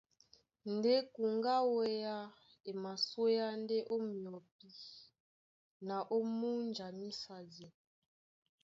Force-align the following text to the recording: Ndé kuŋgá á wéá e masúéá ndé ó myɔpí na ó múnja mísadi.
Ndé 0.73 0.93
kuŋgá 1.13 1.53
á 1.61 1.65
wéá 1.75 2.17
e 2.69 2.71
masúéá 2.83 3.47
ndé 3.61 3.77
ó 3.93 3.97
myɔpí 4.21 4.69
na 5.87 5.97
ó 6.15 6.17
múnja 6.39 6.87
mísadi. 6.99 7.65